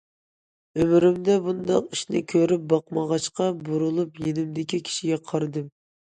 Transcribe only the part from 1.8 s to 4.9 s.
ئىشنى كۆرۈپ باقمىغاچقا، بۇرۇلۇپ يېنىمدىكى